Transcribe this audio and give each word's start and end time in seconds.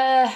Ah, 0.00 0.32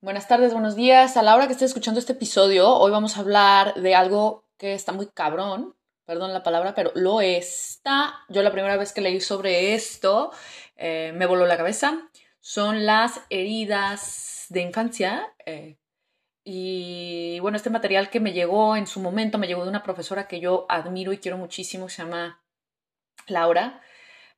buenas 0.00 0.26
tardes, 0.26 0.54
buenos 0.54 0.74
días. 0.74 1.18
A 1.18 1.22
la 1.22 1.36
hora 1.36 1.46
que 1.46 1.52
esté 1.52 1.66
escuchando 1.66 2.00
este 2.00 2.14
episodio, 2.14 2.74
hoy 2.78 2.90
vamos 2.90 3.14
a 3.14 3.20
hablar 3.20 3.74
de 3.74 3.94
algo 3.94 4.46
que 4.56 4.72
está 4.72 4.92
muy 4.92 5.06
cabrón, 5.06 5.76
perdón 6.06 6.32
la 6.32 6.42
palabra, 6.42 6.74
pero 6.74 6.92
lo 6.94 7.20
está. 7.20 8.14
Yo 8.30 8.42
la 8.42 8.52
primera 8.52 8.78
vez 8.78 8.94
que 8.94 9.02
leí 9.02 9.20
sobre 9.20 9.74
esto 9.74 10.32
eh, 10.76 11.12
me 11.14 11.26
voló 11.26 11.44
la 11.44 11.58
cabeza. 11.58 12.08
Son 12.40 12.86
las 12.86 13.20
heridas 13.28 14.46
de 14.48 14.62
infancia. 14.62 15.34
Eh, 15.44 15.76
y 16.42 17.38
bueno, 17.40 17.58
este 17.58 17.68
material 17.68 18.08
que 18.08 18.20
me 18.20 18.32
llegó 18.32 18.76
en 18.76 18.86
su 18.86 18.98
momento, 18.98 19.36
me 19.36 19.46
llegó 19.46 19.62
de 19.64 19.68
una 19.68 19.82
profesora 19.82 20.26
que 20.26 20.40
yo 20.40 20.64
admiro 20.70 21.12
y 21.12 21.18
quiero 21.18 21.36
muchísimo, 21.36 21.90
se 21.90 22.02
llama 22.02 22.42
Laura. 23.26 23.82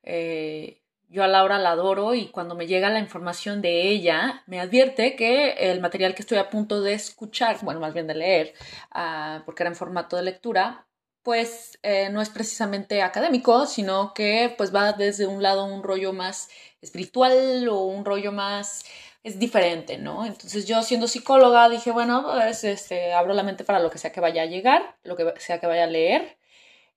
Eh, 0.03 0.81
yo 1.15 1.23
a 1.23 1.27
Laura 1.27 1.57
la 1.59 1.71
adoro 1.71 2.13
y 2.13 2.27
cuando 2.27 2.55
me 2.55 2.67
llega 2.67 2.89
la 2.89 2.99
información 2.99 3.61
de 3.61 3.89
ella, 3.89 4.43
me 4.47 4.59
advierte 4.59 5.15
que 5.15 5.53
el 5.71 5.79
material 5.81 6.13
que 6.13 6.21
estoy 6.21 6.37
a 6.37 6.49
punto 6.49 6.81
de 6.81 6.93
escuchar, 6.93 7.57
bueno, 7.61 7.79
más 7.79 7.93
bien 7.93 8.05
de 8.05 8.15
leer, 8.15 8.53
uh, 8.93 9.43
porque 9.45 9.63
era 9.63 9.69
en 9.69 9.77
formato 9.77 10.17
de 10.17 10.23
lectura, 10.23 10.85
pues 11.23 11.79
eh, 11.83 12.09
no 12.11 12.21
es 12.21 12.29
precisamente 12.29 13.01
académico, 13.01 13.65
sino 13.65 14.13
que 14.13 14.53
pues 14.57 14.75
va 14.75 14.91
desde 14.93 15.25
un 15.25 15.41
lado 15.41 15.65
un 15.65 15.83
rollo 15.83 16.13
más 16.13 16.49
espiritual 16.81 17.67
o 17.69 17.85
un 17.85 18.05
rollo 18.05 18.31
más 18.31 18.83
es 19.23 19.39
diferente, 19.39 19.97
¿no? 19.97 20.25
Entonces 20.25 20.67
yo 20.67 20.83
siendo 20.83 21.07
psicóloga 21.07 21.69
dije, 21.69 21.91
bueno, 21.91 22.23
pues 22.31 22.63
este, 22.63 23.13
abro 23.13 23.33
la 23.33 23.43
mente 23.43 23.63
para 23.63 23.79
lo 23.79 23.89
que 23.89 23.97
sea 23.97 24.11
que 24.11 24.21
vaya 24.21 24.43
a 24.43 24.45
llegar, 24.45 24.97
lo 25.03 25.15
que 25.15 25.33
sea 25.39 25.59
que 25.59 25.67
vaya 25.67 25.85
a 25.85 25.87
leer. 25.87 26.37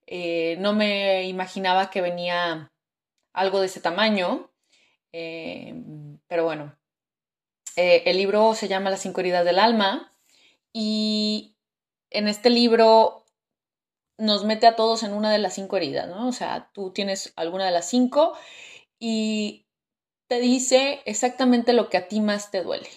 Eh, 0.07 0.57
no 0.61 0.75
me 0.75 1.25
imaginaba 1.25 1.91
que 1.91 2.03
venía 2.03 2.71
algo 3.38 3.60
de 3.60 3.66
ese 3.66 3.80
tamaño. 3.80 4.51
Eh, 5.12 5.74
pero 6.27 6.45
bueno, 6.45 6.77
eh, 7.77 8.02
el 8.06 8.19
libro 8.19 8.55
se 8.55 8.69
llama 8.69 8.91
Las 8.91 9.02
cinco 9.02 9.20
heridas 9.20 9.45
del 9.45 9.59
alma 9.59 10.12
y 10.72 11.56
en 12.11 12.28
este 12.28 12.50
libro 12.50 13.25
nos 14.19 14.45
mete 14.45 14.67
a 14.67 14.77
todos 14.77 15.05
en 15.05 15.12
una 15.12 15.30
de 15.30 15.39
las 15.39 15.55
cinco 15.55 15.77
heridas, 15.77 16.08
¿no? 16.08 16.28
O 16.28 16.33
sea, 16.33 16.70
tú 16.75 16.92
tienes 16.92 17.33
alguna 17.36 17.67
de 17.67 17.70
las 17.70 17.89
cinco 17.89 18.36
y 18.98 19.67
te 20.27 20.41
dice 20.41 21.00
exactamente 21.06 21.73
lo 21.73 21.89
que 21.89 21.98
a 21.98 22.08
ti 22.08 22.20
más 22.20 22.50
te 22.50 22.62
duele, 22.62 22.89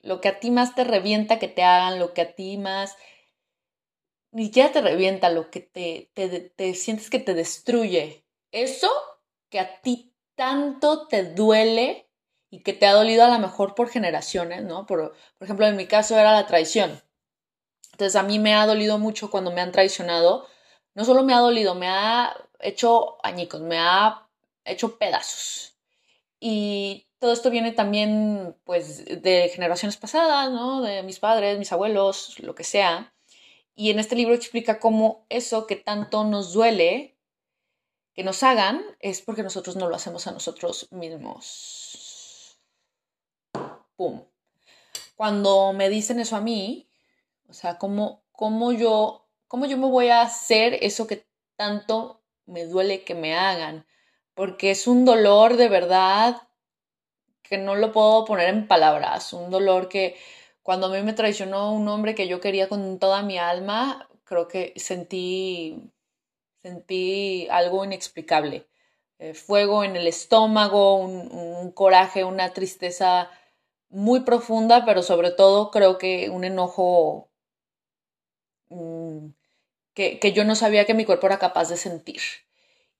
lo 0.00 0.20
que 0.20 0.28
a 0.28 0.38
ti 0.38 0.50
más 0.50 0.74
te 0.74 0.84
revienta 0.84 1.40
que 1.40 1.48
te 1.48 1.64
hagan, 1.64 1.98
lo 1.98 2.14
que 2.14 2.22
a 2.22 2.34
ti 2.34 2.56
más 2.56 2.96
ni 4.30 4.46
siquiera 4.46 4.72
te 4.72 4.80
revienta, 4.80 5.30
lo 5.30 5.50
que 5.50 5.60
te, 5.60 6.10
te, 6.14 6.28
te 6.40 6.74
sientes 6.74 7.10
que 7.10 7.18
te 7.18 7.34
destruye. 7.34 8.24
Eso 8.52 8.90
que 9.54 9.60
a 9.60 9.80
ti 9.82 10.12
tanto 10.34 11.06
te 11.06 11.22
duele 11.22 12.10
y 12.50 12.64
que 12.64 12.72
te 12.72 12.86
ha 12.88 12.92
dolido 12.92 13.22
a 13.24 13.28
lo 13.28 13.38
mejor 13.38 13.76
por 13.76 13.88
generaciones, 13.88 14.64
¿no? 14.64 14.84
Por, 14.84 15.14
ejemplo, 15.38 15.64
en 15.64 15.76
mi 15.76 15.86
caso 15.86 16.18
era 16.18 16.32
la 16.32 16.48
traición. 16.48 17.00
Entonces 17.92 18.16
a 18.16 18.24
mí 18.24 18.40
me 18.40 18.52
ha 18.52 18.66
dolido 18.66 18.98
mucho 18.98 19.30
cuando 19.30 19.52
me 19.52 19.60
han 19.60 19.70
traicionado. 19.70 20.48
No 20.94 21.04
solo 21.04 21.22
me 21.22 21.34
ha 21.34 21.38
dolido, 21.38 21.76
me 21.76 21.86
ha 21.86 22.34
hecho 22.58 23.24
añicos, 23.24 23.60
me 23.60 23.78
ha 23.78 24.26
hecho 24.64 24.98
pedazos. 24.98 25.76
Y 26.40 27.06
todo 27.20 27.32
esto 27.32 27.48
viene 27.48 27.70
también, 27.70 28.56
pues, 28.64 29.04
de 29.04 29.52
generaciones 29.54 29.96
pasadas, 29.96 30.50
¿no? 30.50 30.82
De 30.82 31.04
mis 31.04 31.20
padres, 31.20 31.60
mis 31.60 31.70
abuelos, 31.70 32.40
lo 32.40 32.56
que 32.56 32.64
sea. 32.64 33.14
Y 33.76 33.90
en 33.90 34.00
este 34.00 34.16
libro 34.16 34.34
explica 34.34 34.80
cómo 34.80 35.26
eso 35.28 35.68
que 35.68 35.76
tanto 35.76 36.24
nos 36.24 36.52
duele, 36.54 37.13
que 38.14 38.22
nos 38.22 38.42
hagan 38.42 38.82
es 39.00 39.20
porque 39.20 39.42
nosotros 39.42 39.76
no 39.76 39.88
lo 39.88 39.96
hacemos 39.96 40.26
a 40.26 40.32
nosotros 40.32 40.88
mismos. 40.92 42.58
¡Pum! 43.96 44.22
Cuando 45.16 45.72
me 45.72 45.88
dicen 45.88 46.20
eso 46.20 46.36
a 46.36 46.40
mí, 46.40 46.88
o 47.48 47.52
sea, 47.52 47.78
¿cómo, 47.78 48.22
cómo, 48.32 48.72
yo, 48.72 49.26
¿cómo 49.48 49.66
yo 49.66 49.76
me 49.76 49.88
voy 49.88 50.08
a 50.08 50.22
hacer 50.22 50.78
eso 50.80 51.06
que 51.06 51.26
tanto 51.56 52.22
me 52.46 52.66
duele 52.66 53.04
que 53.04 53.14
me 53.14 53.36
hagan? 53.36 53.86
Porque 54.34 54.70
es 54.70 54.86
un 54.86 55.04
dolor 55.04 55.56
de 55.56 55.68
verdad 55.68 56.48
que 57.42 57.58
no 57.58 57.74
lo 57.74 57.92
puedo 57.92 58.24
poner 58.24 58.48
en 58.48 58.66
palabras, 58.66 59.32
un 59.32 59.50
dolor 59.50 59.88
que 59.88 60.16
cuando 60.62 60.86
a 60.86 60.90
mí 60.90 61.02
me 61.02 61.12
traicionó 61.12 61.72
un 61.72 61.86
hombre 61.88 62.14
que 62.14 62.26
yo 62.26 62.40
quería 62.40 62.68
con 62.68 62.98
toda 62.98 63.22
mi 63.22 63.38
alma, 63.38 64.08
creo 64.24 64.48
que 64.48 64.72
sentí 64.76 65.92
sentí 66.64 67.46
algo 67.50 67.84
inexplicable. 67.84 68.66
Eh, 69.18 69.34
fuego 69.34 69.84
en 69.84 69.96
el 69.96 70.06
estómago, 70.06 70.96
un, 70.96 71.70
coraje, 71.72 72.24
una 72.24 72.54
tristeza 72.54 73.30
muy 73.90 74.20
profunda, 74.20 74.86
pero 74.86 75.02
sobre 75.02 75.30
todo 75.30 75.70
creo 75.70 75.98
que 75.98 76.30
un 76.30 76.42
enojo 76.44 77.28
mm, 78.70 79.28
que, 79.92 80.18
que, 80.18 80.32
yo 80.32 80.44
no 80.44 80.54
sabía 80.56 80.86
que 80.86 80.94
mi 80.94 81.04
cuerpo 81.04 81.26
era 81.26 81.38
capaz 81.38 81.68
de 81.68 81.76
sentir. 81.76 82.22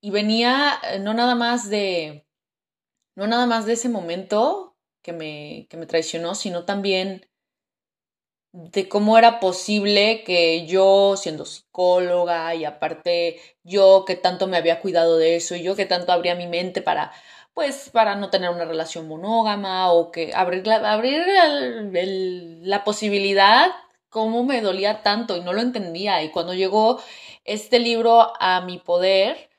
Y 0.01 0.11
venía 0.11 0.79
eh, 0.91 0.99
no 0.99 1.15
nada 1.15 1.35
más 1.35 1.71
de, 1.71 2.27
no 3.15 3.27
nada 3.27 3.47
más 3.47 3.65
de 3.65 3.73
ese 3.75 3.89
momento 3.89 4.77
que 5.03 5.13
me, 5.15 5.67
que 5.71 5.79
me 5.79 5.87
traicionó, 5.87 6.35
sino 6.35 6.67
también 6.67 7.27
de 8.55 8.89
cómo 8.89 9.19
era 9.19 9.41
posible 9.41 10.23
que 10.23 10.65
yo, 10.65 11.17
siendo 11.17 11.45
psicóloga 11.45 12.55
y 12.55 12.65
aparte 12.65 13.41
yo 13.65 14.05
que 14.07 14.15
tanto 14.15 14.47
me 14.47 14.57
había 14.57 14.81
cuidado 14.81 15.19
de 15.19 15.35
eso 15.35 15.57
y 15.57 15.65
yo 15.65 15.75
que 15.75 15.87
tanto 15.87 16.13
abría 16.13 16.37
mi 16.37 16.47
mente 16.47 16.81
para, 16.81 17.13
pues, 17.53 17.91
para 17.91 18.15
no 18.15 18.31
tener 18.31 18.51
una 18.51 18.65
relación 18.65 19.09
monógama 19.09 19.93
o 19.93 20.13
que 20.13 20.33
abrir 20.35 20.69
la, 20.69 20.93
abrir 20.93 21.25
la 22.63 22.85
posibilidad, 22.85 23.73
cómo 24.09 24.45
me 24.45 24.61
dolía 24.61 25.03
tanto 25.03 25.37
y 25.37 25.41
no 25.41 25.53
lo 25.53 25.61
entendía. 25.61 26.23
Y 26.23 26.31
cuando 26.31 26.55
llegó 26.55 27.03
este 27.45 27.81
libro 27.81 28.33
a 28.39 28.61
mi 28.61 28.79
poder, 28.79 29.51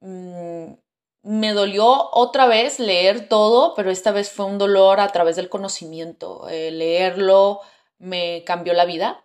mm, 0.00 0.74
me 1.22 1.52
dolió 1.54 2.10
otra 2.12 2.46
vez 2.46 2.78
leer 2.80 3.28
todo, 3.28 3.74
pero 3.74 3.90
esta 3.90 4.12
vez 4.12 4.30
fue 4.30 4.44
un 4.44 4.58
dolor 4.58 5.00
a 5.00 5.08
través 5.08 5.36
del 5.36 5.48
conocimiento, 5.48 6.48
eh, 6.50 6.70
leerlo 6.70 7.60
me 8.00 8.42
cambió 8.44 8.72
la 8.72 8.84
vida, 8.84 9.24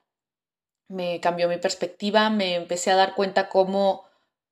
me 0.87 1.19
cambió 1.19 1.49
mi 1.49 1.57
perspectiva, 1.57 2.29
me 2.29 2.55
empecé 2.55 2.91
a 2.91 2.95
dar 2.95 3.15
cuenta 3.15 3.49
cómo 3.49 4.05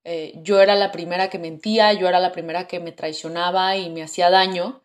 eh, 0.03 0.33
yo 0.37 0.61
era 0.61 0.75
la 0.75 0.91
primera 0.91 1.29
que 1.29 1.39
mentía, 1.39 1.93
yo 1.93 2.07
era 2.07 2.19
la 2.19 2.31
primera 2.31 2.67
que 2.67 2.79
me 2.79 2.91
traicionaba 2.91 3.77
y 3.77 3.89
me 3.89 4.01
hacía 4.01 4.29
daño. 4.29 4.81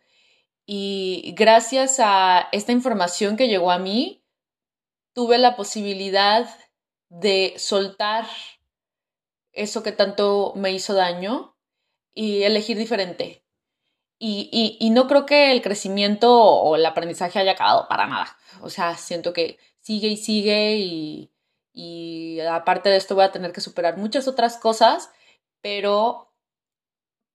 Y 0.67 1.35
gracias 1.37 1.97
a 2.01 2.49
esta 2.53 2.73
información 2.73 3.37
que 3.37 3.49
llegó 3.49 3.71
a 3.71 3.79
mí, 3.79 4.23
tuve 5.15 5.39
la 5.39 5.57
posibilidad 5.57 6.47
de 7.09 7.55
soltar 7.57 8.27
eso 9.53 9.83
que 9.83 9.93
tanto 9.93 10.53
me 10.57 10.73
hizo 10.73 10.95
daño 10.95 11.57
y 12.13 12.43
elegir 12.43 12.77
diferente. 12.77 13.45
Y, 14.21 14.77
y, 14.81 14.91
no 14.91 15.07
creo 15.07 15.27
que 15.27 15.53
el 15.53 15.63
crecimiento 15.63 16.43
o 16.43 16.75
el 16.75 16.85
aprendizaje 16.85 17.39
haya 17.39 17.53
acabado 17.53 17.87
para 17.89 18.09
nada. 18.09 18.37
O 18.61 18.69
sea, 18.69 18.97
siento 18.97 19.33
que 19.33 19.59
sigue 19.81 20.09
y 20.09 20.17
sigue 20.17 20.77
y, 20.79 21.31
y 21.73 22.41
aparte 22.41 22.89
de 22.89 22.97
esto 22.97 23.15
voy 23.15 23.25
a 23.25 23.31
tener 23.31 23.53
que 23.53 23.61
superar 23.61 23.97
muchas 23.97 24.27
otras 24.27 24.57
cosas, 24.57 25.11
pero 25.61 26.33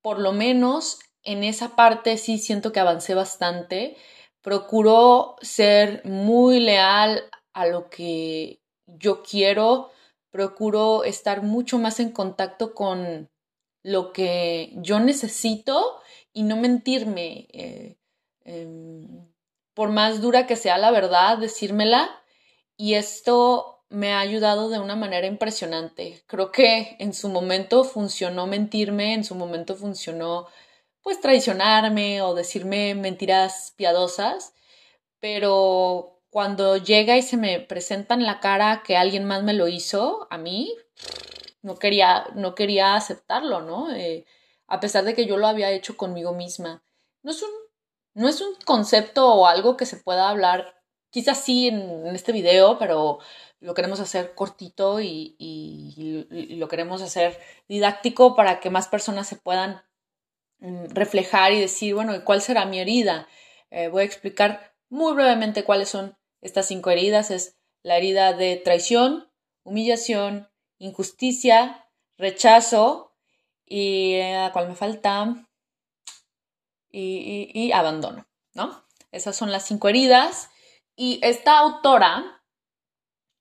por 0.01 0.19
lo 0.19 0.33
menos 0.33 0.99
en 1.23 1.45
esa 1.45 1.75
parte 1.77 2.17
sí 2.17 2.37
siento 2.37 2.73
que 2.73 2.81
avancé 2.81 3.15
bastante. 3.15 3.95
Procuro 4.41 5.37
ser 5.41 6.03
muy 6.03 6.59
leal 6.59 7.23
a 7.53 7.65
lo 7.65 7.89
que 7.89 8.61
yo 8.85 9.23
quiero, 9.23 9.91
procuro 10.31 11.05
estar 11.05 11.43
mucho 11.43 11.79
más 11.79 12.01
en 12.01 12.11
contacto 12.11 12.73
con 12.73 13.29
lo 13.83 14.11
que 14.11 14.73
yo 14.75 14.99
necesito 14.99 16.01
y 16.33 16.43
no 16.43 16.57
mentirme. 16.57 17.47
Eh, 17.53 17.97
em, 18.45 19.27
por 19.73 19.89
más 19.89 20.21
dura 20.21 20.45
que 20.47 20.55
sea 20.55 20.77
la 20.77 20.91
verdad, 20.91 21.37
decírmela. 21.37 22.09
Y 22.77 22.95
esto 22.95 23.85
me 23.89 24.13
ha 24.13 24.19
ayudado 24.19 24.69
de 24.69 24.79
una 24.79 24.95
manera 24.95 25.27
impresionante. 25.27 26.23
Creo 26.27 26.51
que 26.51 26.95
en 26.99 27.13
su 27.13 27.29
momento 27.29 27.83
funcionó 27.83 28.47
mentirme, 28.47 29.13
en 29.13 29.23
su 29.23 29.35
momento 29.35 29.75
funcionó 29.75 30.47
pues 31.03 31.19
traicionarme 31.21 32.21
o 32.21 32.33
decirme 32.33 32.95
mentiras 32.95 33.73
piadosas, 33.77 34.53
pero 35.19 36.21
cuando 36.29 36.77
llega 36.77 37.17
y 37.17 37.21
se 37.21 37.37
me 37.37 37.59
presenta 37.59 38.15
en 38.15 38.23
la 38.25 38.39
cara 38.39 38.81
que 38.83 38.97
alguien 38.97 39.25
más 39.25 39.43
me 39.43 39.53
lo 39.53 39.67
hizo, 39.67 40.27
a 40.31 40.37
mí 40.37 40.75
no 41.61 41.77
quería, 41.77 42.25
no 42.35 42.55
quería 42.55 42.95
aceptarlo, 42.95 43.61
¿no? 43.61 43.93
Eh, 43.93 44.25
a 44.73 44.79
pesar 44.79 45.03
de 45.05 45.13
que 45.13 45.27
yo 45.27 45.37
lo 45.37 45.45
había 45.45 45.69
hecho 45.69 45.95
conmigo 45.95 46.33
misma. 46.33 46.83
No 47.21 47.29
es 47.29 47.43
un, 47.43 47.51
no 48.15 48.27
es 48.27 48.41
un 48.41 48.55
concepto 48.65 49.31
o 49.31 49.45
algo 49.45 49.77
que 49.77 49.85
se 49.85 49.97
pueda 49.97 50.29
hablar, 50.29 50.81
quizás 51.11 51.43
sí 51.43 51.67
en, 51.67 52.07
este 52.07 52.31
video, 52.31 52.79
pero 52.79 53.19
lo 53.59 53.75
queremos 53.75 53.99
hacer 53.99 54.33
cortito 54.33 54.99
y, 54.99 56.25
lo 56.57 56.67
queremos 56.69 57.03
hacer 57.03 57.39
didáctico 57.67 58.35
para 58.35 58.59
que 58.59 58.71
más 58.71 58.87
personas 58.87 59.27
se 59.27 59.35
puedan 59.35 59.83
mm, 60.57 60.85
reflejar 60.87 61.53
y 61.53 61.59
decir, 61.59 61.93
bueno, 61.93 62.25
¿cuál 62.25 62.41
será 62.41 62.65
mi 62.65 62.79
herida? 62.79 63.27
Eh, 63.69 63.89
voy 63.89 64.01
a 64.01 64.05
explicar 64.05 64.73
muy 64.89 65.13
brevemente 65.13 65.63
cuáles 65.65 65.89
son 65.89 66.17
estas 66.41 66.65
cinco 66.65 66.89
heridas. 66.89 67.29
Es 67.29 67.59
la 67.83 67.97
herida 67.97 68.33
de 68.33 68.55
traición, 68.57 69.31
humillación, 69.63 70.49
injusticia, 70.79 71.87
rechazo 72.17 73.12
y 73.75 74.21
a 74.21 74.51
cuál 74.53 74.67
me 74.67 74.75
falta 74.75 75.47
y, 76.91 77.71
abandono, 77.71 78.27
¿no? 78.53 78.85
Esas 79.11 79.35
son 79.35 79.51
las 79.51 79.65
cinco 79.65 79.89
heridas. 79.89 80.51
Y 80.95 81.19
esta 81.23 81.57
autora 81.57 82.43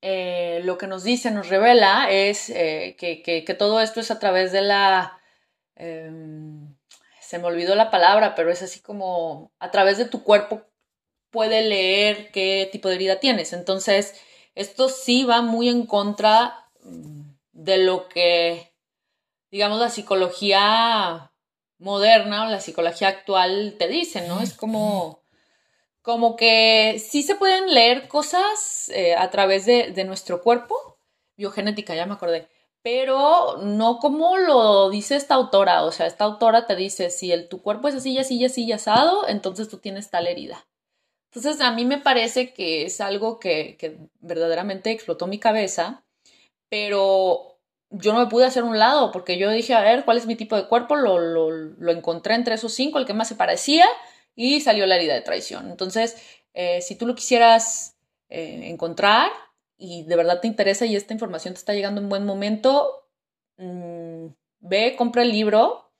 eh, 0.01 0.61
lo 0.63 0.79
que 0.79 0.87
nos 0.87 1.03
dice, 1.03 1.29
nos 1.29 1.49
revela, 1.49 2.09
es 2.09 2.49
eh, 2.49 2.95
que, 2.97 3.55
todo 3.59 3.79
esto 3.79 3.99
es 3.99 4.09
a 4.09 4.17
través 4.17 4.51
de 4.51 4.63
la... 4.63 5.21
Em, 5.75 6.75
se 7.21 7.37
me 7.37 7.45
olvidó 7.45 7.75
la 7.75 7.91
palabra, 7.91 8.33
pero 8.33 8.51
es 8.51 8.63
así 8.63 8.79
como 8.79 9.51
a 9.59 9.69
través 9.69 9.99
de 9.99 10.05
tu 10.05 10.23
cuerpo 10.23 10.63
puede 11.29 11.61
leer 11.61 12.31
qué 12.31 12.67
tipo 12.71 12.89
de 12.89 12.95
herida 12.95 13.19
tienes. 13.19 13.53
Entonces, 13.53 14.19
esto 14.55 14.89
sí 14.89 15.25
va 15.25 15.43
muy 15.43 15.69
en 15.69 15.85
contra 15.85 16.71
de 17.51 17.77
lo 17.77 18.09
que, 18.09 18.72
digamos, 19.53 19.79
la 19.79 19.91
psicología 19.91 21.31
moderna 21.77 22.47
o 22.47 22.49
la 22.49 22.59
psicología 22.59 23.09
actual 23.09 23.75
te 23.77 23.87
dice, 23.87 24.27
¿no? 24.27 24.41
Es 24.41 24.55
como, 24.55 25.21
como 26.01 26.35
que 26.35 26.97
sí 26.97 27.21
se 27.21 27.35
pueden 27.35 27.71
leer 27.71 28.07
cosas 28.07 28.89
eh, 28.89 29.13
a 29.15 29.29
través 29.29 29.67
de, 29.67 30.03
nuestro 30.05 30.41
cuerpo, 30.41 30.97
biogenética, 31.37 31.93
ya 31.93 32.07
me 32.07 32.15
acordé, 32.15 32.47
pero 32.81 33.57
no 33.61 33.99
como 33.99 34.39
lo 34.39 34.89
dice 34.89 35.15
esta 35.15 35.35
autora, 35.35 35.83
o 35.83 35.91
sea, 35.91 36.07
esta 36.07 36.23
autora 36.23 36.65
te 36.65 36.75
dice, 36.75 37.11
si 37.11 37.31
el, 37.31 37.47
tu 37.47 37.61
cuerpo 37.61 37.87
es 37.87 37.93
así, 37.93 38.17
así, 38.17 38.43
así, 38.43 38.71
asado, 38.71 39.27
entonces 39.27 39.69
tú 39.69 39.77
tienes 39.77 40.09
tal 40.09 40.25
herida. 40.25 40.65
Entonces, 41.31 41.61
a 41.61 41.71
mí 41.71 41.85
me 41.85 41.99
parece 41.99 42.53
que 42.53 42.85
es 42.85 42.99
algo 43.01 43.39
que 43.39 43.99
verdaderamente 44.19 44.89
explotó 44.89 45.27
mi 45.27 45.37
cabeza, 45.37 46.03
pero 46.69 47.52
yo 47.93 48.11
no 48.13 48.19
me 48.19 48.27
pude 48.27 48.45
hacer 48.45 48.63
un 48.63 48.79
lado 48.79 49.11
porque 49.11 49.37
yo 49.37 49.51
dije, 49.51 49.73
a 49.75 49.81
ver, 49.81 50.03
¿cuál 50.03 50.17
es 50.17 50.25
mi 50.25 50.35
tipo 50.35 50.55
de 50.55 50.67
cuerpo? 50.67 50.95
Lo, 50.95 51.19
lo, 51.19 51.51
lo 51.51 51.91
encontré 51.91 52.35
entre 52.35 52.55
esos 52.55 52.73
cinco, 52.73 52.97
el 52.97 53.05
que 53.05 53.13
más 53.13 53.27
se 53.27 53.35
parecía, 53.35 53.85
y 54.35 54.61
salió 54.61 54.85
la 54.87 54.95
herida 54.95 55.13
de 55.13 55.21
traición. 55.21 55.69
Entonces, 55.69 56.17
eh, 56.53 56.81
si 56.81 56.95
tú 56.95 57.05
lo 57.05 57.15
quisieras 57.15 57.95
eh, 58.29 58.69
encontrar 58.69 59.31
y 59.77 60.03
de 60.03 60.15
verdad 60.15 60.41
te 60.41 60.47
interesa 60.47 60.85
y 60.85 60.95
esta 60.95 61.13
información 61.13 61.53
te 61.53 61.59
está 61.59 61.73
llegando 61.73 62.01
en 62.01 62.09
buen 62.09 62.25
momento, 62.25 63.07
mm, 63.57 64.27
ve, 64.59 64.95
compra 64.97 65.21
el 65.21 65.31
libro. 65.31 65.91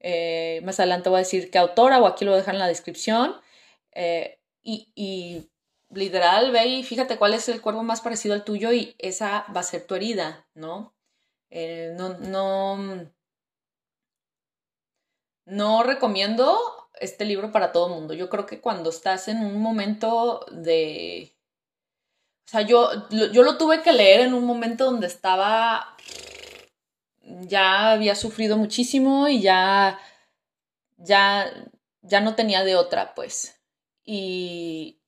Eh, 0.00 0.60
más 0.64 0.80
adelante 0.80 1.08
voy 1.08 1.18
a 1.18 1.20
decir 1.20 1.50
qué 1.50 1.58
autora 1.58 2.00
o 2.00 2.06
aquí 2.06 2.24
lo 2.24 2.36
dejan 2.36 2.56
en 2.56 2.60
la 2.60 2.68
descripción. 2.68 3.36
y, 4.62 4.88
y 4.96 5.48
literal, 5.90 6.50
ve 6.50 6.66
y 6.66 6.82
fíjate 6.82 7.16
cuál 7.18 7.34
es 7.34 7.48
el 7.48 7.60
cuerpo 7.62 7.82
más 7.82 8.00
parecido 8.00 8.34
al 8.34 8.44
tuyo 8.44 8.72
y 8.72 8.96
esa 8.98 9.46
va 9.54 9.60
a 9.60 9.62
ser 9.62 9.86
tu 9.86 9.94
herida, 9.94 10.48
¿no? 10.54 10.95
Eh, 11.50 11.94
no, 11.96 12.18
no, 12.18 13.10
no 15.46 15.82
recomiendo 15.82 16.58
este 16.94 17.24
libro 17.24 17.52
para 17.52 17.72
todo 17.72 17.88
el 17.88 17.94
mundo. 17.94 18.14
Yo 18.14 18.28
creo 18.28 18.46
que 18.46 18.60
cuando 18.60 18.90
estás 18.90 19.28
en 19.28 19.38
un 19.38 19.60
momento 19.60 20.44
de... 20.50 21.36
O 22.46 22.48
sea, 22.48 22.62
yo, 22.62 23.08
yo 23.10 23.42
lo 23.42 23.58
tuve 23.58 23.82
que 23.82 23.92
leer 23.92 24.20
en 24.20 24.34
un 24.34 24.44
momento 24.44 24.84
donde 24.84 25.06
estaba... 25.06 25.96
Ya 27.22 27.92
había 27.92 28.14
sufrido 28.14 28.56
muchísimo 28.56 29.28
y 29.28 29.40
ya... 29.40 29.98
Ya, 30.98 31.52
ya 32.00 32.20
no 32.20 32.34
tenía 32.34 32.64
de 32.64 32.76
otra, 32.76 33.14
pues. 33.14 33.60
Y, 34.04 35.02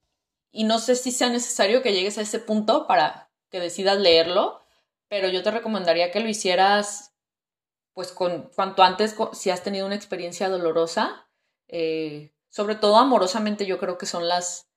y 0.50 0.64
no 0.64 0.78
sé 0.78 0.96
si 0.96 1.12
sea 1.12 1.30
necesario 1.30 1.82
que 1.82 1.92
llegues 1.92 2.18
a 2.18 2.22
ese 2.22 2.38
punto 2.40 2.86
para 2.86 3.30
que 3.50 3.60
decidas 3.60 3.98
leerlo, 3.98 4.57
pero 5.08 5.28
yo 5.28 5.42
te 5.42 5.50
recomendaría 5.50 6.10
que 6.10 6.20
lo 6.20 6.28
hicieras 6.28 7.12
pues 7.98 8.12
con 8.12 8.50
cuanto 8.54 8.84
antes 8.84 9.16
si 9.32 9.50
has 9.50 9.64
tenido 9.64 9.84
una 9.84 9.96
experiencia 9.96 10.48
dolorosa, 10.48 11.28
eh, 11.66 12.32
sobre 12.48 12.76
todo 12.76 12.96
amorosamente 12.96 13.66
yo 13.66 13.78
creo 13.78 13.98
que 13.98 14.06
son 14.06 14.28
las, 14.28 14.68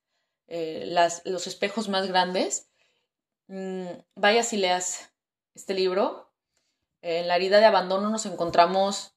eh, 0.48 0.82
las 0.86 1.22
los 1.24 1.46
espejos 1.46 1.88
más 1.88 2.08
grandes. 2.08 2.68
Mm, 3.46 3.86
vaya 4.16 4.42
si 4.42 4.56
leas 4.56 5.12
este 5.54 5.72
libro. 5.72 6.32
En 7.00 7.28
la 7.28 7.36
herida 7.36 7.60
de 7.60 7.66
abandono 7.66 8.10
nos 8.10 8.26
encontramos 8.26 9.14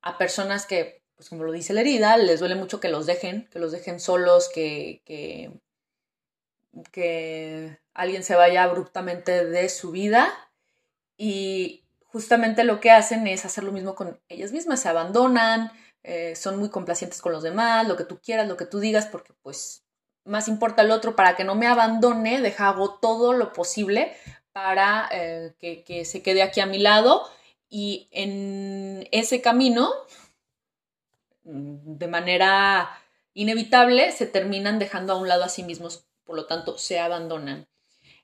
a 0.00 0.16
personas 0.16 0.64
que, 0.64 1.04
pues 1.14 1.28
como 1.28 1.44
lo 1.44 1.52
dice 1.52 1.74
la 1.74 1.82
herida, 1.82 2.16
les 2.16 2.40
duele 2.40 2.54
mucho 2.54 2.80
que 2.80 2.88
los 2.88 3.04
dejen, 3.04 3.50
que 3.52 3.58
los 3.58 3.72
dejen 3.72 4.00
solos, 4.00 4.48
que, 4.48 5.02
que, 5.04 5.60
que 6.90 7.80
alguien 7.92 8.24
se 8.24 8.34
vaya 8.34 8.62
abruptamente 8.62 9.44
de 9.44 9.68
su 9.68 9.90
vida 9.90 10.51
y 11.24 11.84
justamente 12.06 12.64
lo 12.64 12.80
que 12.80 12.90
hacen 12.90 13.28
es 13.28 13.44
hacer 13.44 13.62
lo 13.62 13.70
mismo 13.70 13.94
con 13.94 14.20
ellas 14.28 14.50
mismas, 14.50 14.82
se 14.82 14.88
abandonan, 14.88 15.70
eh, 16.02 16.34
son 16.34 16.58
muy 16.58 16.68
complacientes 16.68 17.22
con 17.22 17.30
los 17.30 17.44
demás, 17.44 17.86
lo 17.86 17.96
que 17.96 18.02
tú 18.02 18.18
quieras, 18.18 18.48
lo 18.48 18.56
que 18.56 18.66
tú 18.66 18.80
digas, 18.80 19.06
porque 19.06 19.32
pues 19.40 19.84
más 20.24 20.48
importa 20.48 20.82
el 20.82 20.90
otro, 20.90 21.14
para 21.14 21.36
que 21.36 21.44
no 21.44 21.54
me 21.54 21.68
abandone, 21.68 22.40
deja, 22.40 22.66
hago 22.66 22.98
todo 23.00 23.34
lo 23.34 23.52
posible 23.52 24.16
para 24.50 25.08
eh, 25.12 25.54
que, 25.60 25.84
que 25.84 26.04
se 26.04 26.24
quede 26.24 26.42
aquí 26.42 26.60
a 26.60 26.66
mi 26.66 26.78
lado 26.78 27.22
y 27.68 28.08
en 28.10 29.06
ese 29.12 29.40
camino, 29.40 29.92
de 31.44 32.08
manera 32.08 33.00
inevitable, 33.32 34.10
se 34.10 34.26
terminan 34.26 34.80
dejando 34.80 35.12
a 35.12 35.18
un 35.18 35.28
lado 35.28 35.44
a 35.44 35.48
sí 35.48 35.62
mismos, 35.62 36.04
por 36.24 36.34
lo 36.34 36.46
tanto, 36.46 36.78
se 36.78 36.98
abandonan. 36.98 37.68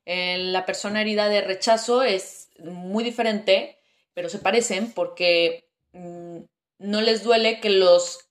la 0.04 0.66
persona 0.66 1.00
herida 1.00 1.28
de 1.28 1.42
rechazo 1.42 2.02
es 2.02 2.47
muy 2.58 3.04
diferente, 3.04 3.78
pero 4.14 4.28
se 4.28 4.38
parecen 4.38 4.92
porque 4.92 5.68
mm, 5.92 6.38
no 6.78 7.00
les 7.00 7.22
duele 7.22 7.60
que 7.60 7.70
los, 7.70 8.28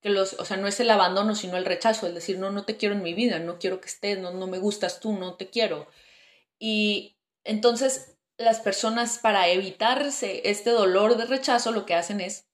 que 0.00 0.10
los, 0.10 0.34
o 0.34 0.44
sea, 0.44 0.56
no 0.56 0.68
es 0.68 0.80
el 0.80 0.90
abandono, 0.90 1.34
sino 1.34 1.56
el 1.56 1.64
rechazo, 1.64 2.06
el 2.06 2.14
decir, 2.14 2.38
no, 2.38 2.50
no 2.50 2.64
te 2.64 2.76
quiero 2.76 2.94
en 2.94 3.02
mi 3.02 3.14
vida, 3.14 3.38
no 3.38 3.58
quiero 3.58 3.80
que 3.80 3.88
estés, 3.88 4.18
no, 4.18 4.32
no 4.32 4.46
me 4.46 4.58
gustas 4.58 5.00
tú, 5.00 5.12
no 5.12 5.34
te 5.34 5.48
quiero. 5.48 5.88
Y 6.58 7.16
entonces 7.44 8.16
las 8.38 8.60
personas 8.60 9.18
para 9.18 9.48
evitarse 9.48 10.42
este 10.44 10.70
dolor 10.70 11.16
de 11.16 11.26
rechazo 11.26 11.72
lo 11.72 11.86
que 11.86 11.94
hacen 11.94 12.20
es 12.20 12.46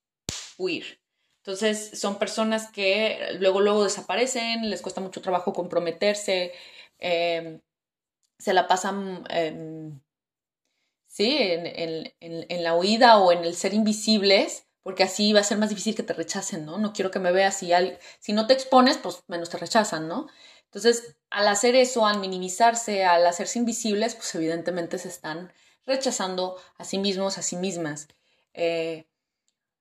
huir. 0.57 1.01
Entonces 1.39 1.99
son 1.99 2.19
personas 2.19 2.71
que 2.71 3.37
luego, 3.41 3.61
luego 3.61 3.83
desaparecen, 3.83 4.71
les 4.71 4.81
cuesta 4.81 5.01
mucho 5.01 5.23
trabajo 5.23 5.53
comprometerse, 5.53 6.53
em, 6.99 7.61
se 8.39 8.55
la 8.55 8.69
pasan 8.69 9.25
em, 9.29 10.01
¿sí? 11.13 11.37
En, 11.41 12.63
la 12.65 12.75
huida 12.75 13.19
o 13.19 13.33
en 13.33 13.45
el 13.45 13.55
ser 13.55 13.75
invisibles, 13.75 14.67
porque 14.83 15.03
así 15.05 15.33
va 15.33 15.41
a 15.41 15.45
ser 15.45 15.59
más 15.59 15.69
difícil 15.69 15.95
que 15.95 16.03
te 16.03 16.15
rechacen, 16.15 16.65
¿no? 16.65 16.79
No 16.79 16.93
quiero 16.93 17.11
que 17.11 17.19
me 17.19 17.33
veas 17.33 17.63
y 17.63 17.71
si 18.19 18.33
no 18.33 18.47
te 18.47 18.55
expones, 18.55 18.97
pues 18.97 19.23
menos 19.29 19.51
te 19.51 19.59
rechazan, 19.59 20.09
¿no? 20.09 20.29
Entonces, 20.65 21.17
al 21.31 21.49
hacer 21.49 21.77
eso, 21.77 22.07
al 22.07 22.19
minimizarse, 22.19 23.05
al 23.05 23.27
hacerse 23.27 23.59
invisibles, 23.59 24.15
pues 24.15 24.35
evidentemente 24.35 24.99
se 24.99 25.09
están 25.09 25.53
rechazando 25.85 26.57
a 26.79 26.85
sí 26.85 26.99
mismos, 26.99 27.37
a 27.37 27.43
sí 27.43 27.57
mismas. 27.57 28.09
Eh, 28.55 29.07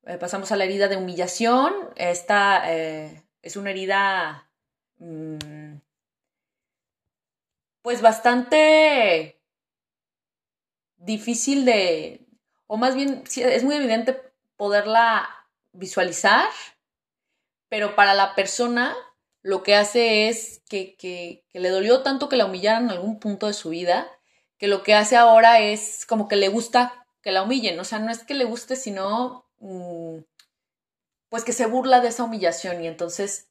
eh, 0.06 0.18
pasamos 0.18 0.52
a 0.52 0.58
la 0.58 0.66
herida 0.66 0.90
de 0.90 0.98
humillación. 0.98 1.74
Esta 1.96 2.64
eh, 2.74 3.24
es 3.42 3.56
una 3.56 3.70
herida, 3.72 4.52
mm, 4.98 5.78
pues 7.82 8.02
bastante 8.02 9.41
difícil 11.02 11.66
de, 11.66 12.26
o 12.68 12.78
más 12.78 12.96
bien 12.96 13.24
es 13.36 13.64
muy 13.64 13.76
evidente 13.76 14.22
poderla 14.56 15.30
visualizar, 15.74 16.50
pero 17.70 17.96
para 17.96 18.14
la 18.14 18.36
persona 18.36 18.96
lo 19.42 19.64
que 19.64 19.76
hace 19.76 20.30
es 20.30 20.62
que, 20.70 20.96
que, 20.96 21.44
le 21.54 21.70
dolió 21.70 22.04
tanto 22.04 22.30
que 22.30 22.36
la 22.36 22.46
humillaran 22.46 22.86
en 22.86 22.92
algún 22.92 23.20
punto 23.20 23.48
de 23.48 23.54
su 23.54 23.70
vida, 23.70 24.08
que 24.58 24.68
lo 24.68 24.84
que 24.84 24.94
hace 24.94 25.16
ahora 25.16 25.60
es 25.60 26.06
como 26.06 26.28
que 26.28 26.36
le 26.36 26.50
gusta 26.50 27.08
que 27.24 27.32
la 27.32 27.44
humillen, 27.44 27.80
o 27.80 27.84
sea, 27.84 28.00
no 28.00 28.12
es 28.12 28.24
que 28.24 28.34
le 28.34 28.46
guste, 28.46 28.76
sino 28.76 29.46
mm, 29.60 30.20
pues 31.30 31.44
que 31.44 31.54
se 31.54 31.66
burla 31.66 32.02
de 32.02 32.10
esa 32.10 32.24
humillación 32.24 32.84
y 32.84 32.88
entonces 32.88 33.50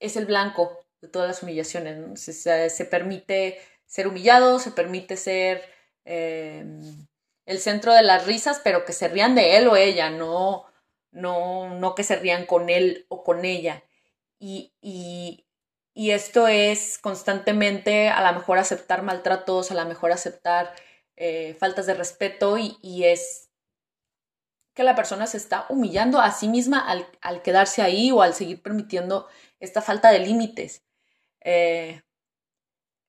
es 0.00 0.16
el 0.16 0.26
blanco 0.26 0.84
de 1.00 1.08
todas 1.08 1.28
las 1.28 1.42
humillaciones, 1.42 2.20
se, 2.20 2.70
se 2.70 2.84
permite 2.84 3.60
ser 3.86 4.08
humillado, 4.08 4.58
se 4.58 4.72
permite 4.72 5.16
ser 5.16 5.77
Em, 6.10 7.06
el 7.44 7.58
centro 7.58 7.92
de 7.92 8.02
las 8.02 8.26
risas, 8.26 8.62
pero 8.64 8.86
que 8.86 8.94
se 8.94 9.08
rían 9.08 9.34
de 9.34 9.58
él 9.58 9.68
o 9.68 9.76
ella, 9.76 10.08
no, 10.08 10.64
no, 11.10 11.68
no 11.74 11.94
que 11.94 12.02
se 12.02 12.16
rían 12.16 12.46
con 12.46 12.70
él 12.70 13.04
o 13.10 13.22
con 13.22 13.44
ella. 13.44 13.84
Y, 14.38 14.72
y, 14.80 15.44
esto 16.10 16.48
es 16.48 16.98
constantemente 16.98 18.08
a 18.08 18.26
lo 18.26 18.38
mejor 18.38 18.58
aceptar 18.58 19.02
maltratos, 19.02 19.70
a 19.70 19.74
lo 19.74 19.84
mejor 19.84 20.12
aceptar 20.12 20.74
eh, 21.16 21.54
faltas 21.60 21.86
de 21.86 21.94
respeto 21.94 22.56
y, 22.56 22.78
y, 22.80 23.04
es 23.04 23.50
que 24.74 24.84
la 24.84 24.94
persona 24.94 25.26
se 25.26 25.36
está 25.36 25.66
humillando 25.68 26.20
a 26.20 26.30
sí 26.30 26.48
misma 26.48 26.80
al, 26.88 27.06
al, 27.20 27.42
quedarse 27.42 27.82
ahí 27.82 28.12
o 28.12 28.22
al 28.22 28.32
seguir 28.32 28.62
permitiendo 28.62 29.28
esta 29.60 29.82
falta 29.82 30.10
de 30.10 30.20
límites. 30.20 30.84
Eh, 31.40 32.00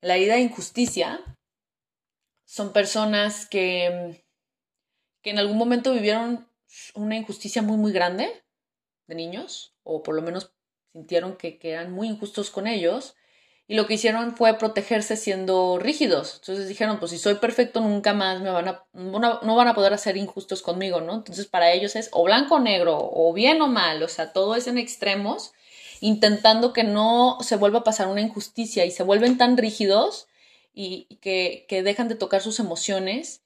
la 0.02 0.16
herida 0.16 0.34
de 0.34 0.42
injusticia 0.42 1.22
son 2.50 2.74
personas 2.74 3.46
que, 3.46 4.24
que 5.22 5.30
en 5.30 5.38
algún 5.38 5.56
momento 5.56 5.94
vivieron 5.94 6.50
una 6.96 7.16
injusticia 7.16 7.62
muy, 7.62 7.78
muy 7.78 7.92
grande 7.92 8.44
de 9.06 9.14
niños, 9.14 9.76
o 9.84 10.02
por 10.02 10.16
lo 10.16 10.24
menos 10.24 10.52
sintieron 10.92 11.38
que, 11.38 11.60
que 11.60 11.74
eran 11.74 11.92
muy 11.92 12.08
injustos 12.08 12.50
con 12.50 12.66
ellos, 12.66 13.16
y 13.68 13.76
lo 13.76 13.86
que 13.86 13.94
hicieron 13.94 14.36
fue 14.36 14.58
protegerse 14.58 15.16
siendo 15.16 15.78
rígidos. 15.78 16.40
Entonces 16.42 16.68
dijeron, 16.68 16.98
pues 16.98 17.12
si 17.12 17.20
soy 17.20 17.36
perfecto, 17.36 17.82
nunca 17.82 18.16
más 18.16 18.42
me 18.42 18.50
van 18.50 18.68
a, 18.68 18.84
no, 18.94 19.56
van 19.56 19.68
a 19.68 19.76
poder 19.76 19.94
hacer 19.94 20.18
injustos 20.18 20.64
conmigo, 20.64 21.02
¿no? 21.02 21.14
Entonces 21.14 21.46
para 21.46 21.72
ellos 21.72 21.96
es 21.96 22.10
o 22.14 22.24
blanco 22.24 22.56
o 22.56 22.60
negro, 22.60 22.98
o 23.00 23.32
bien 23.32 23.62
o 23.62 23.68
mal, 23.68 24.02
o 24.02 24.08
sea, 24.08 24.34
todo 24.34 24.56
es 24.56 24.66
en 24.66 24.80
extremos, 24.80 25.54
intentando 26.02 26.74
que 26.74 26.84
no 26.84 27.38
se 27.42 27.58
vuelva 27.58 27.80
a 27.80 27.84
pasar 27.84 28.08
una 28.08 28.22
injusticia 28.22 28.86
y 28.86 28.92
se 28.92 29.04
vuelven 29.04 29.38
tan 29.38 29.56
rígidos 29.56 30.29
y 30.82 31.18
que, 31.18 31.66
que 31.68 31.84
dejan 31.84 32.08
de 32.08 32.16
tocar 32.16 32.42
sus 32.42 32.58
emociones 32.62 33.44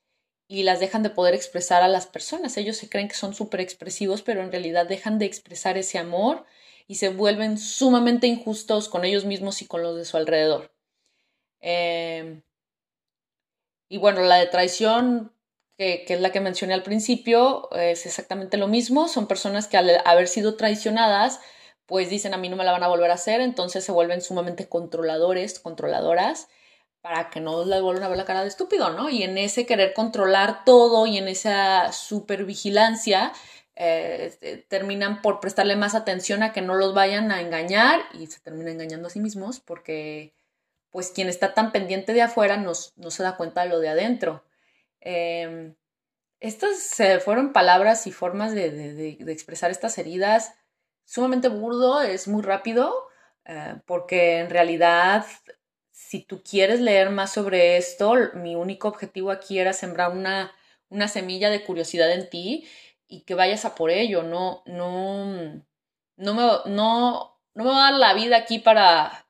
y 0.48 0.62
las 0.62 0.80
dejan 0.80 1.02
de 1.02 1.10
poder 1.10 1.34
expresar 1.34 1.82
a 1.82 1.88
las 1.88 2.06
personas. 2.06 2.58
Ellos 2.58 2.78
se 2.78 2.90
creen 2.90 3.08
que 3.08 3.16
son 3.16 3.34
súper 3.34 3.60
expresivos, 3.60 4.22
pero 4.22 4.44
en 4.44 4.52
realidad 4.52 4.86
dejan 4.86 5.18
de 5.18 5.26
expresar 5.26 5.76
ese 5.76 5.98
amor 5.98 6.46
y 6.88 6.96
se 6.96 7.10
vuelven 7.10 7.58
sumamente 7.58 8.28
injustos 8.28 8.88
con 8.88 9.04
ellos 9.04 9.26
mismos 9.26 9.64
y 9.64 9.66
con 9.66 9.82
los 9.82 9.98
de 9.98 10.06
su 10.06 10.16
alrededor. 10.16 10.76
Em, 11.60 12.44
y 13.90 13.98
bueno, 13.98 14.22
la 14.22 14.36
de 14.36 14.46
traición, 14.46 15.34
que, 15.76 16.06
es 16.08 16.22
la 16.22 16.32
que 16.32 16.40
mencioné 16.40 16.76
al 16.76 16.84
principio, 16.84 17.68
es 17.72 18.06
exactamente 18.06 18.58
lo 18.58 18.68
mismo. 18.68 19.08
Son 19.08 19.26
personas 19.28 19.68
que 19.68 19.78
al 19.78 19.90
haber 20.06 20.28
sido 20.28 20.56
traicionadas, 20.56 21.40
pues 21.88 22.12
dicen 22.12 22.36
a 22.36 22.38
mí 22.38 22.48
no 22.48 22.58
me 22.58 22.64
la 22.64 22.74
van 22.74 22.84
a 22.84 22.90
volver 22.90 23.10
a 23.10 23.16
hacer, 23.16 23.42
entonces 23.42 23.84
se 23.84 23.92
vuelven 23.92 24.22
sumamente 24.22 24.70
controladores, 24.70 25.60
controladoras, 25.60 26.48
para 27.04 27.30
que 27.30 27.42
no 27.42 27.66
les 27.66 27.82
vuelvan 27.82 28.06
a 28.06 28.08
ver 28.08 28.18
la 28.18 28.24
cara 28.24 28.44
de 28.44 28.48
estúpido, 28.48 28.92
¿no? 28.92 29.10
Y 29.10 29.24
en 29.24 29.38
ese 29.38 29.66
querer 29.66 29.94
controlar 29.94 30.64
todo 30.64 31.06
y 31.06 31.18
en 31.18 31.28
esa 31.28 31.92
supervigilancia, 31.92 33.34
eh, 33.76 34.66
terminan 34.70 35.22
por 35.22 35.42
prestarle 35.42 35.76
más 35.76 35.96
atención 35.96 36.44
a 36.44 36.54
que 36.54 36.62
no 36.62 36.76
los 36.76 36.94
vayan 36.94 37.30
a 37.34 37.42
engañar 37.42 38.00
y 38.14 38.28
se 38.28 38.40
terminan 38.40 38.76
engañando 38.76 39.08
a 39.08 39.12
sí 39.12 39.20
mismos 39.20 39.60
porque 39.60 40.34
pues 40.92 41.12
quien 41.12 41.28
está 41.28 41.54
tan 41.54 41.74
pendiente 41.74 42.14
de 42.14 42.22
afuera 42.22 42.56
no, 42.56 42.74
se 42.74 43.24
da 43.24 43.36
cuenta 43.36 43.64
de 43.64 43.70
lo 43.70 43.80
de 43.82 43.90
adentro. 43.90 44.46
Em, 45.02 45.76
estas 46.40 47.02
fueron 47.26 47.52
palabras 47.52 48.08
y 48.08 48.14
formas 48.14 48.54
de, 48.54 49.18
expresar 49.28 49.72
estas 49.72 49.98
heridas 49.98 50.54
sumamente 51.04 51.50
burdo, 51.50 52.02
es 52.02 52.30
muy 52.30 52.44
rápido, 52.44 53.10
eh, 53.46 53.76
porque 53.86 54.40
en 54.40 54.50
realidad 54.50 55.26
si 55.94 56.24
tú 56.24 56.42
quieres 56.44 56.82
leer 56.82 57.12
más 57.12 57.32
sobre 57.32 57.78
esto, 57.78 58.16
mi 58.34 58.56
único 58.56 58.88
objetivo 58.88 59.30
aquí 59.30 59.60
era 59.60 59.74
sembrar 59.74 60.12
una, 60.12 60.52
una 60.90 61.08
semilla 61.08 61.52
de 61.52 61.64
curiosidad 61.64 62.12
en 62.12 62.30
ti 62.30 62.68
y 63.08 63.22
que 63.22 63.36
vayas 63.36 63.64
a 63.64 63.76
por 63.76 63.92
ello, 63.92 64.24
no, 64.24 64.64
no, 64.66 65.64
no 66.18 66.34
me, 66.34 66.42
no, 66.72 67.40
no 67.54 67.64
me 67.64 67.70
va 67.70 67.88
a 67.88 67.92
dar 67.92 68.00
la 68.00 68.14
vida 68.16 68.38
aquí 68.38 68.58
para, 68.58 69.28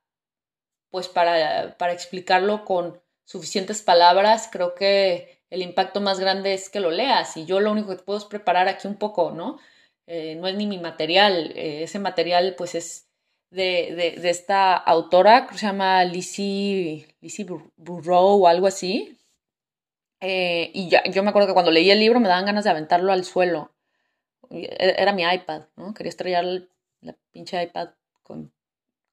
pues 0.90 1.10
para, 1.10 1.78
para 1.78 1.92
explicarlo 1.92 2.64
con 2.64 3.02
suficientes 3.26 3.82
palabras, 3.82 4.48
creo 4.50 4.74
que 4.74 5.44
el 5.50 5.62
impacto 5.62 6.00
más 6.00 6.18
grande 6.20 6.54
es 6.54 6.70
que 6.70 6.80
lo 6.80 6.92
leas 6.92 7.36
y 7.36 7.46
yo 7.46 7.60
lo 7.60 7.74
único 7.74 7.90
que 7.90 8.04
puedo 8.04 8.20
es 8.20 8.26
preparar 8.26 8.70
aquí 8.70 8.88
un 8.88 8.96
poco, 8.96 9.32
¿no? 9.32 9.60
Eh, 10.08 10.36
no 10.36 10.48
es 10.48 10.56
ni 10.56 10.66
mi 10.66 10.78
material, 10.78 11.52
eh, 11.58 11.84
ese 11.84 12.00
material 12.00 12.56
pues 12.58 12.74
es 12.76 13.10
de, 13.54 14.18
de, 14.20 14.30
esta 14.30 14.76
autora 14.76 15.48
que 15.48 15.58
se 15.58 15.68
llama 15.68 16.04
Lizzie, 16.06 17.06
Lizzie 17.22 17.46
Burrow 17.78 18.44
o 18.44 18.48
algo 18.48 18.66
así. 18.66 19.18
Eh, 20.20 20.72
y 20.74 20.90
yo 20.90 21.24
me 21.24 21.30
acuerdo 21.30 21.48
que 21.48 21.54
cuando 21.54 21.72
leí 21.72 21.92
el 21.92 22.00
libro 22.00 22.20
me 22.20 22.30
daban 22.30 22.46
ganas 22.46 22.64
de 22.64 22.72
aventarlo 22.72 23.12
al 23.12 23.26
suelo. 23.26 23.72
E-, 24.50 24.96
era 24.98 25.14
mi 25.14 25.24
iPad, 25.24 25.64
¿no? 25.76 25.94
Quería 25.94 26.10
estrellar 26.10 26.46
la 27.02 27.16
pinche 27.32 27.62
iPad 27.62 27.90
con, 28.24 28.52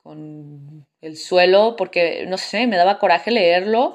con 0.03 0.87
el 1.03 1.17
suelo 1.19 1.77
porque, 1.77 2.25
no 2.27 2.39
sé, 2.39 2.67
me 2.67 2.77
daba 2.77 2.99
coraje 2.99 3.31
leerlo 3.31 3.95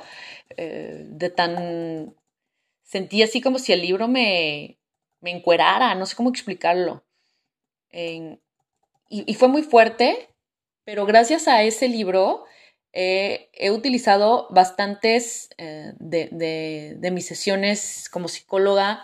eh, 0.57 1.05
de 1.07 1.29
tan... 1.31 2.15
Sentí 2.83 3.23
así 3.23 3.41
como 3.41 3.57
si 3.57 3.73
el 3.73 3.81
libro 3.81 4.07
me, 4.07 4.77
me 5.21 5.31
encuerara, 5.31 5.95
no 5.95 6.05
sé 6.05 6.15
cómo 6.15 6.29
explicarlo. 6.29 7.03
y, 7.91 8.37
y, 9.09 9.33
fue 9.33 9.47
muy 9.47 9.63
fuerte, 9.63 10.29
pero 10.85 11.05
gracias 11.05 11.47
a 11.47 11.63
ese 11.63 11.89
libro 11.89 12.45
eh, 12.97 13.49
he 13.51 13.71
utilizado 13.71 14.47
bastantes 14.51 15.49
eh, 15.57 15.91
de, 15.99 17.09
mis 17.11 17.25
sesiones 17.25 18.09
como 18.09 18.29
psicóloga 18.29 19.03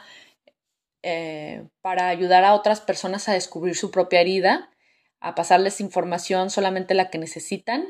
eh, 1.04 1.66
para 1.82 2.08
ayudar 2.08 2.46
a 2.46 2.54
otras 2.54 2.80
personas 2.80 3.28
a 3.28 3.34
descubrir 3.34 3.76
su 3.76 3.92
propia 3.92 4.22
herida, 4.22 4.70
a 5.20 5.36
pasarles 5.36 5.82
información 5.82 6.50
solamente 6.50 6.94
la 6.94 7.10
que 7.10 7.18
necesitan 7.18 7.86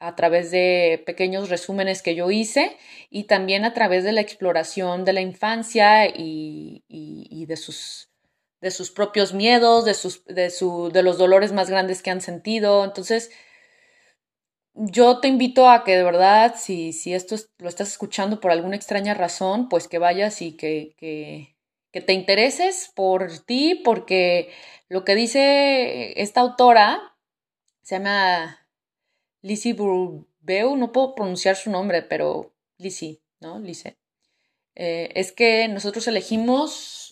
a 0.00 0.16
través 0.16 0.50
de 0.50 1.02
pequeños 1.06 1.48
resúmenes 1.48 2.02
que 2.02 2.14
yo 2.14 2.30
hice 2.30 2.76
y 3.08 3.24
también 3.24 3.64
a 3.64 3.72
través 3.72 4.04
de 4.04 4.12
la 4.12 4.20
exploración 4.20 5.06
de 5.06 5.14
la 5.14 5.22
infancia 5.22 6.06
y, 6.06 6.84
de, 7.48 7.56
sus, 7.56 8.10
de 8.60 8.70
sus 8.70 8.90
propios 8.90 9.34
miedos, 9.34 9.84
de, 9.84 9.94
sus, 9.94 10.24
de, 10.26 10.50
su, 10.50 10.90
de 10.92 11.02
los 11.02 11.18
dolores 11.18 11.52
más 11.52 11.70
grandes 11.70 12.02
que 12.02 12.10
han 12.10 12.20
sentido. 12.20 12.84
Entonces, 12.84 13.30
yo 14.74 15.20
te 15.20 15.28
invito 15.28 15.68
a 15.68 15.84
que 15.84 15.96
de 15.96 16.04
verdad, 16.04 16.54
si, 16.56 16.92
si 16.92 17.14
esto 17.14 17.36
lo 17.58 17.68
estás 17.68 17.88
escuchando 17.88 18.40
por 18.40 18.50
alguna 18.50 18.76
extraña 18.76 19.14
razón, 19.14 19.68
pues 19.68 19.88
que 19.88 19.98
vayas 19.98 20.40
y 20.42 20.56
que, 20.56 20.94
que, 20.96 21.56
que 21.92 22.00
te 22.00 22.12
intereses 22.12 22.90
por 22.94 23.38
ti, 23.40 23.80
porque 23.84 24.50
lo 24.88 25.04
que 25.04 25.14
dice 25.14 26.20
esta 26.20 26.40
autora 26.40 27.16
se 27.82 27.96
llama 27.96 28.68
Lizzie 29.42 29.72
Burbeu, 29.72 30.76
no 30.76 30.92
puedo 30.92 31.14
pronunciar 31.14 31.56
su 31.56 31.70
nombre, 31.70 32.02
pero 32.02 32.52
Lizzie, 32.76 33.20
¿no? 33.40 33.58
Lizzie. 33.58 33.96
Eh, 34.74 35.10
es 35.14 35.32
que 35.32 35.66
nosotros 35.68 36.06
elegimos 36.06 37.07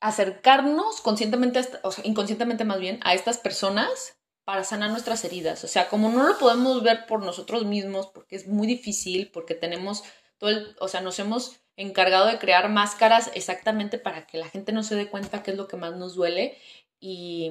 acercarnos 0.00 1.00
conscientemente, 1.00 1.60
o 1.82 1.92
inconscientemente 2.02 2.64
más 2.64 2.80
bien, 2.80 3.00
a 3.02 3.14
estas 3.14 3.38
personas 3.38 4.16
para 4.44 4.64
sanar 4.64 4.90
nuestras 4.90 5.24
heridas. 5.24 5.62
O 5.64 5.68
sea, 5.68 5.88
como 5.88 6.10
no 6.10 6.26
lo 6.26 6.38
podemos 6.38 6.82
ver 6.82 7.06
por 7.06 7.22
nosotros 7.22 7.64
mismos, 7.64 8.08
porque 8.08 8.36
es 8.36 8.48
muy 8.48 8.66
difícil, 8.66 9.30
porque 9.30 9.54
tenemos 9.54 10.02
todo 10.38 10.50
el, 10.50 10.76
o 10.80 10.88
sea, 10.88 11.02
nos 11.02 11.18
hemos 11.18 11.60
encargado 11.76 12.26
de 12.26 12.38
crear 12.38 12.68
máscaras 12.68 13.30
exactamente 13.34 13.98
para 13.98 14.26
que 14.26 14.38
la 14.38 14.48
gente 14.48 14.72
no 14.72 14.82
se 14.82 14.96
dé 14.96 15.08
cuenta 15.08 15.42
qué 15.42 15.52
es 15.52 15.56
lo 15.56 15.68
que 15.68 15.76
más 15.76 15.96
nos 15.96 16.14
duele 16.14 16.58
y, 16.98 17.50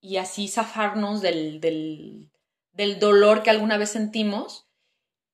y 0.00 0.16
así 0.18 0.48
zafarnos 0.48 1.20
del, 1.20 1.60
del, 1.60 2.30
del 2.72 2.98
dolor 2.98 3.42
que 3.42 3.50
alguna 3.50 3.78
vez 3.78 3.90
sentimos, 3.90 4.68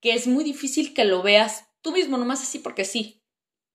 que 0.01 0.15
es 0.15 0.27
muy 0.27 0.45
difícil 0.45 0.95
que 0.95 1.05
lo 1.05 1.23
veas 1.23 1.69
tú 1.81 1.93
mismo, 1.93 2.17
nomás 2.17 2.43
así 2.43 2.59
porque 2.59 2.85
sí. 2.85 3.23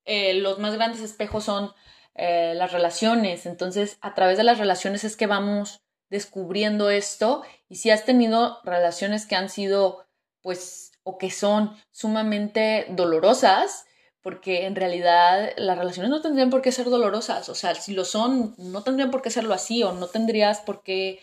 Eh, 0.05 0.33
los 0.35 0.57
más 0.57 0.73
grandes 0.73 1.01
espejos 1.01 1.43
son 1.43 1.73
eh, 2.15 2.53
las 2.55 2.71
relaciones, 2.71 3.45
entonces 3.45 3.97
a 4.01 4.13
través 4.13 4.37
de 4.37 4.43
las 4.43 4.59
relaciones 4.59 5.03
es 5.03 5.15
que 5.15 5.27
vamos 5.27 5.81
descubriendo 6.09 6.89
esto. 6.89 7.43
Y 7.69 7.77
si 7.77 7.89
has 7.89 8.05
tenido 8.05 8.59
relaciones 8.63 9.25
que 9.25 9.35
han 9.35 9.49
sido 9.49 10.05
pues 10.41 10.91
o 11.03 11.17
que 11.17 11.31
son 11.31 11.75
sumamente 11.91 12.85
dolorosas, 12.89 13.85
porque 14.21 14.65
en 14.65 14.75
realidad 14.75 15.51
las 15.57 15.77
relaciones 15.77 16.11
no 16.11 16.21
tendrían 16.21 16.49
por 16.49 16.61
qué 16.61 16.71
ser 16.71 16.89
dolorosas, 16.89 17.49
o 17.49 17.55
sea, 17.55 17.73
si 17.75 17.93
lo 17.93 18.05
son, 18.05 18.53
no 18.57 18.83
tendrían 18.83 19.09
por 19.09 19.21
qué 19.21 19.31
serlo 19.31 19.53
así, 19.53 19.81
o 19.83 19.93
no 19.93 20.07
tendrías 20.07 20.59
por 20.59 20.83
qué 20.83 21.19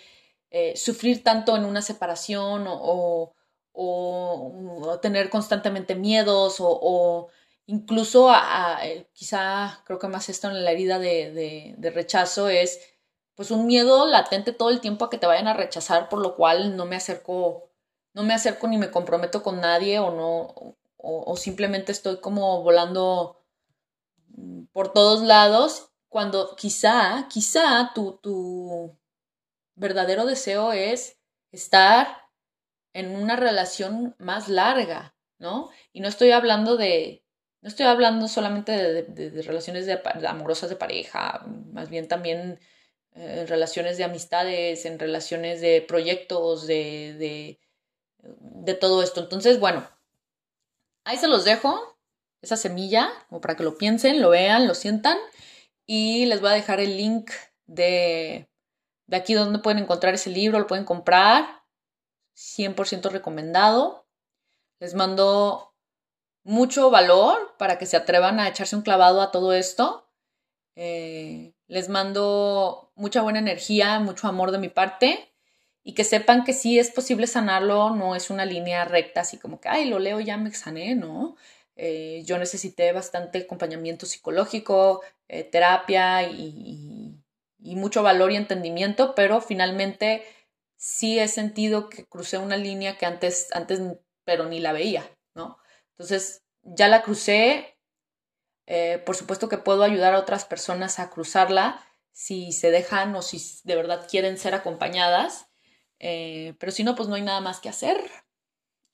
eh, 0.51 0.77
sufrir 0.77 1.23
tanto 1.23 1.57
en 1.57 1.65
una 1.65 1.83
separación, 1.83 2.65
o, 2.67 3.35
o, 3.73 4.99
tener 5.01 5.31
constantemente 5.31 5.95
miedos, 5.95 6.57
o, 6.59 7.29
incluso 7.69 8.31
a, 8.31 8.81
quizá 9.13 9.83
creo 9.85 9.99
que 9.99 10.09
más 10.09 10.31
esto 10.31 10.49
en 10.49 10.65
la 10.65 10.73
herida 10.73 10.99
de, 10.99 11.75
de, 11.77 11.91
rechazo 11.91 12.49
es 12.49 12.81
pues 13.35 13.51
un 13.51 13.67
miedo 13.67 14.07
latente 14.07 14.53
todo 14.53 14.71
el 14.71 14.81
tiempo 14.81 15.05
a 15.05 15.11
que 15.11 15.19
te 15.19 15.27
vayan 15.27 15.49
a 15.49 15.55
rechazar, 15.55 16.09
por 16.09 16.21
lo 16.21 16.35
cual 16.35 16.77
no 16.77 16.87
me 16.87 16.97
acerco, 16.97 17.71
no 18.15 18.23
me 18.23 18.33
acerco 18.33 18.69
ni 18.69 18.79
me 18.79 18.91
comprometo 18.91 19.43
con 19.43 19.61
nadie, 19.61 19.99
o 19.99 20.11
no, 20.11 20.77
o, 20.97 21.37
simplemente 21.37 21.93
estoy 21.93 22.21
como 22.21 22.63
volando 22.63 23.45
por 24.73 24.93
todos 24.93 25.21
lados, 25.21 25.91
cuando 26.09 26.57
quizá, 26.57 27.29
quizá 27.29 27.93
tu, 27.95 28.19
tu 28.23 28.97
verdadero 29.77 30.25
deseo 30.25 30.73
es 30.73 31.19
estar 31.53 32.09
en 32.95 33.15
una 33.15 33.37
relación 33.37 34.17
más 34.19 34.49
larga, 34.49 35.15
¿no? 35.39 35.69
Y 35.93 36.01
no 36.01 36.09
estoy 36.09 36.33
hablando 36.33 36.77
de, 36.77 37.25
no 37.61 37.69
estoy 37.69 37.87
hablando 37.87 38.29
solamente 38.29 38.73
de, 38.73 39.43
relaciones 39.43 39.89
amorosas 40.27 40.71
de 40.71 40.77
pareja, 40.77 41.45
más 41.73 41.89
bien 41.91 42.09
también 42.09 42.61
en 43.15 43.49
relaciones 43.49 43.97
de 43.99 44.05
amistades, 44.05 44.85
en 44.87 44.99
relaciones 44.99 45.61
de 45.61 45.83
proyectos, 45.83 46.67
de, 46.67 47.15
de, 47.19 47.61
de 48.19 48.75
todo 48.75 49.03
esto. 49.03 49.21
Entonces, 49.21 49.59
bueno, 49.59 49.89
ahí 51.05 51.17
se 51.17 51.27
los 51.27 51.45
dejo, 51.45 51.99
esa 52.43 52.57
semilla, 52.57 53.11
como 53.29 53.41
para 53.41 53.57
que 53.57 53.65
lo 53.65 53.77
piensen, 53.77 54.21
lo 54.21 54.31
vean, 54.31 54.69
lo 54.69 54.75
sientan. 54.75 55.19
Y 55.87 56.27
les 56.27 56.41
voy 56.41 56.51
a 56.51 56.55
dejar 56.55 56.81
el 56.81 56.97
link 56.97 57.31
de, 57.67 58.49
de 59.07 59.17
aquí 59.17 59.35
donde 59.35 59.59
pueden 59.59 59.83
encontrar 59.83 60.15
ese 60.15 60.31
libro, 60.31 60.59
lo 60.59 60.67
pueden 60.67 60.85
comprar. 60.85 61.63
100% 62.37 63.11
recomendado. 63.11 64.07
Les 64.79 64.95
mando 64.95 65.75
mucho 66.49 66.89
valor 66.91 67.55
para 67.59 67.77
que 67.77 67.85
se 67.85 67.99
atrevan 67.99 68.41
a 68.41 68.49
echarse 68.49 68.75
un 68.75 68.81
clavado 68.81 69.21
a 69.21 69.31
todo 69.31 69.53
esto. 69.53 70.09
Eh, 70.77 71.53
les 71.67 71.91
mando 71.91 72.91
mucha 72.95 73.21
buena 73.21 73.39
energía, 73.39 74.01
mucho 74.01 74.29
amor 74.29 74.51
de 74.51 74.59
mi 74.59 74.71
parte 74.71 75.31
y 75.83 75.93
que 75.93 76.05
sepan 76.05 76.45
que 76.45 76.55
sí 76.55 76.79
es 76.79 76.91
posible 76.91 77.27
sanarlo, 77.27 77.91
no 77.91 78.15
es 78.15 78.31
una 78.31 78.47
línea 78.47 78.87
recta, 78.87 79.21
así 79.21 79.37
como 79.39 79.61
que, 79.61 79.69
ay, 79.69 79.91
lo 79.91 79.99
leo, 79.99 80.21
ya 80.21 80.39
me 80.39 80.51
sané, 80.53 80.95
¿no? 80.95 81.37
Eh, 81.77 82.23
yo 82.25 82.39
necesité 82.39 82.93
bastante 82.93 83.41
acompañamiento 83.41 84.07
psicológico, 84.07 85.03
eh, 85.29 85.45
terapia 85.45 86.23
y, 86.31 87.15
y, 87.59 87.77
mucho 87.77 88.03
valor 88.03 88.33
y 88.33 88.37
entendimiento, 88.37 89.15
pero 89.15 89.43
finalmente 89.43 90.25
sí 90.77 91.19
he 91.19 91.29
sentido 91.29 91.91
que 91.91 92.07
crucé 92.07 92.39
una 92.39 92.57
línea 92.57 92.97
que 92.97 93.05
antes, 93.05 93.49
antes 93.53 93.81
pero 94.25 94.47
ni 94.47 94.61
la 94.61 94.73
veía, 94.73 95.05
¿no? 95.35 95.59
Entonces, 95.99 96.45
ya 96.63 96.89
la 96.89 97.03
crucé, 97.03 97.77
eh, 98.67 99.03
por 99.05 99.17
supuesto 99.17 99.49
que 99.49 99.59
puedo 99.59 99.83
ayudar 99.83 100.15
a 100.15 100.21
otras 100.21 100.45
personas 100.45 100.99
a 100.99 101.11
cruzarla 101.11 101.85
si 102.13 102.53
se 102.53 102.71
dejan 102.71 103.15
o 103.17 103.23
si 103.23 103.41
de 103.65 103.77
verdad 103.77 104.07
quieren 104.09 104.39
ser 104.39 104.55
acompañadas, 104.55 105.49
eh, 105.99 106.55
pero 106.61 106.71
si 106.73 106.85
no, 106.85 106.95
pues 106.95 107.09
no 107.09 107.17
hay 107.17 107.23
nada 107.23 107.41
más 107.41 107.61
que 107.61 107.69
hacer. 107.69 107.99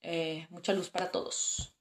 Eh, 0.03 0.47
mucha 0.51 0.73
luz 0.73 0.91
para 0.91 1.11
todos. 1.11 1.74